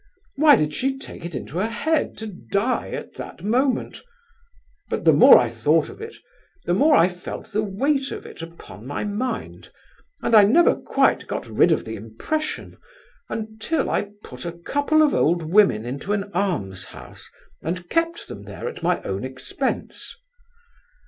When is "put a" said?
14.23-14.53